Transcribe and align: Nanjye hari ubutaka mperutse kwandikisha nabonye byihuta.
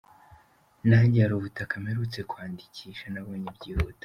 Nanjye 0.89 1.17
hari 1.23 1.33
ubutaka 1.35 1.73
mperutse 1.83 2.19
kwandikisha 2.29 3.05
nabonye 3.13 3.49
byihuta. 3.57 3.99